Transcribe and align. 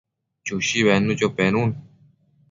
Chushi 0.45 0.79
bednucho 0.87 1.27
penun 1.37 1.69